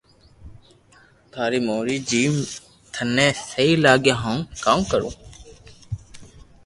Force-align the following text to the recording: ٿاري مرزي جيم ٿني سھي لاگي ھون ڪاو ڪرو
ٿاري 1.31 1.59
مرزي 1.67 1.97
جيم 2.09 2.33
ٿني 2.93 3.27
سھي 3.49 3.67
لاگي 3.83 4.13
ھون 4.21 4.37
ڪاو 4.63 4.79
ڪرو 4.91 5.09